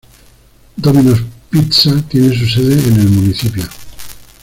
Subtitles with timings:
[0.77, 1.21] Domino's
[1.51, 3.65] Pizza tiene su sede en el municipio.